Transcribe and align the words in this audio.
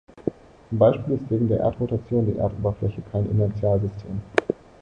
Zum 0.69 0.79
Beispiel 0.79 1.13
ist 1.13 1.29
wegen 1.29 1.47
der 1.47 1.59
Erdrotation 1.59 2.25
die 2.25 2.39
Erdoberfläche 2.39 3.03
kein 3.11 3.29
Inertialsystem. 3.29 4.19